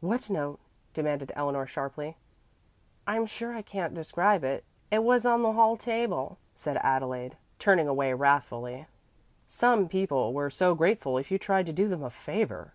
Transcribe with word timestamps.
"What 0.00 0.30
note?" 0.30 0.58
demanded 0.94 1.32
Eleanor 1.36 1.66
sharply. 1.66 2.16
"I'm 3.06 3.26
sure 3.26 3.52
I 3.54 3.60
can't 3.60 3.92
describe 3.92 4.42
it. 4.42 4.64
It 4.90 5.00
was 5.04 5.26
on 5.26 5.42
the 5.42 5.52
hall 5.52 5.76
table," 5.76 6.38
said 6.54 6.78
Adelaide, 6.78 7.36
turning 7.58 7.88
away 7.88 8.14
wrathfully. 8.14 8.86
Some 9.46 9.88
people 9.90 10.32
were 10.32 10.48
so 10.48 10.74
grateful 10.74 11.18
if 11.18 11.30
you 11.30 11.36
tried 11.38 11.66
to 11.66 11.74
do 11.74 11.88
them 11.88 12.02
a 12.02 12.08
favor! 12.08 12.72